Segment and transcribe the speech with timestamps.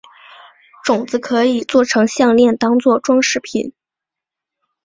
[0.83, 3.71] 种子可以作成项炼当作装饰品。